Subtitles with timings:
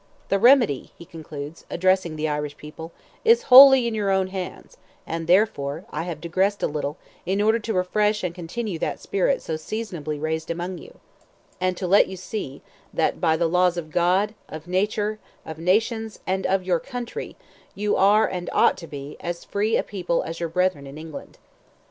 [0.29, 2.91] "The remedy," he concludes, addressing the Irish people,
[3.23, 7.59] "is wholly in your own hands, and therefore I have digressed a little, in order
[7.59, 10.99] to refresh and continue that spirit so seasonably raised among you,
[11.59, 16.17] and to let you see, that, by the laws of God, of nature, of nations,
[16.25, 17.35] and of your country,
[17.75, 21.37] you are, and ought to be, as free a people as your brethren in England."